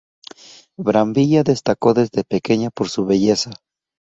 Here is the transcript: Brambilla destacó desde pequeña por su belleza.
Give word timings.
Brambilla 0.79 1.43
destacó 1.43 1.93
desde 1.93 2.23
pequeña 2.23 2.71
por 2.71 2.89
su 2.89 3.05
belleza. 3.05 3.51